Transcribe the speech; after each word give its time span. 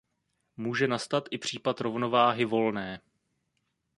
Může 0.57 0.87
nastat 0.87 1.23
i 1.31 1.37
případ 1.37 1.81
rovnováhy 1.81 2.45
volné. 2.45 3.01